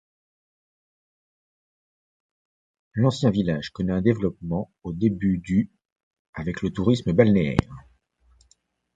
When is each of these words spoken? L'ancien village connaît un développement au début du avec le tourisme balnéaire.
L'ancien 2.95 3.29
village 3.29 3.69
connaît 3.69 3.93
un 3.93 4.01
développement 4.01 4.71
au 4.81 4.93
début 4.93 5.37
du 5.37 5.69
avec 6.33 6.63
le 6.63 6.73
tourisme 6.73 7.13
balnéaire. 7.13 7.71